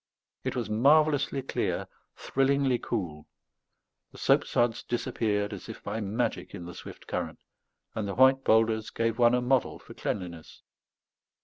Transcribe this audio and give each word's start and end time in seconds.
It 0.43 0.55
was 0.55 0.67
marvelously 0.67 1.43
clear, 1.43 1.87
thrillingly 2.15 2.79
cool; 2.79 3.27
the 4.11 4.17
soap 4.17 4.45
suds 4.45 4.81
disappeared 4.81 5.53
as 5.53 5.69
if 5.69 5.83
by 5.83 5.99
magic 6.01 6.55
in 6.55 6.65
the 6.65 6.73
swift 6.73 7.05
current, 7.05 7.37
and 7.93 8.07
the 8.07 8.15
white 8.15 8.43
boulders 8.43 8.89
gave 8.89 9.19
one 9.19 9.35
a 9.35 9.41
model 9.41 9.77
for 9.77 9.93
cleanliness. 9.93 10.63